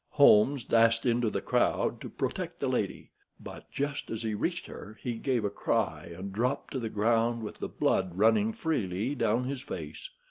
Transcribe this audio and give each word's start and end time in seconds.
Holmes 0.09 0.65
dashed 0.65 1.05
into 1.05 1.29
the 1.29 1.41
crowd 1.41 2.01
to 2.01 2.09
protect 2.09 2.59
the 2.59 2.67
lady; 2.67 3.11
but, 3.39 3.69
just 3.69 4.09
as 4.09 4.23
he 4.23 4.33
reached 4.33 4.65
her, 4.65 4.97
he 4.99 5.17
gave 5.19 5.45
a 5.45 5.49
cry 5.51 6.05
and 6.17 6.33
dropped 6.33 6.71
to 6.73 6.79
the 6.79 6.89
ground, 6.89 7.43
with 7.43 7.59
the 7.59 7.69
blood 7.69 8.17
running 8.17 8.51
freely 8.51 9.13
down 9.13 9.43
his 9.43 9.61
face. 9.61 10.09